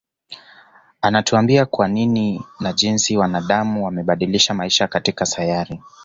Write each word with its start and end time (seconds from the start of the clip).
Anatuambia 1.01 1.65
kwa 1.65 1.87
nini 1.87 2.43
na 2.59 2.73
jinsi 2.73 3.17
wanadam 3.17 3.77
wamebadilisha 3.81 4.53
maisha 4.53 4.87
katika 4.87 5.25
sayari 5.25 5.81